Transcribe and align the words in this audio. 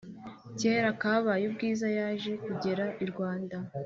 Kera 0.59 0.89
kabaye 1.01 1.45
bwiza 1.53 1.87
yaje 1.97 2.31
kugera 2.45 2.85
irwanda 3.03 3.57